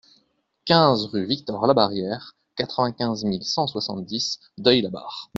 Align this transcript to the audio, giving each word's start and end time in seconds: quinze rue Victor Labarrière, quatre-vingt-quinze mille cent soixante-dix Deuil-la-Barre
quinze 0.65 1.05
rue 1.05 1.27
Victor 1.27 1.67
Labarrière, 1.67 2.35
quatre-vingt-quinze 2.55 3.23
mille 3.23 3.43
cent 3.45 3.67
soixante-dix 3.67 4.39
Deuil-la-Barre 4.57 5.29